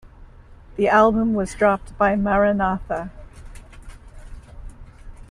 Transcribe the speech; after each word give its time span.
The 0.77 0.87
album 0.89 1.35
was 1.35 1.53
dropped 1.53 1.95
by 1.95 2.15
Maranatha! 2.15 3.11